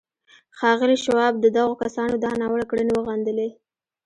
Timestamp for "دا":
2.23-2.31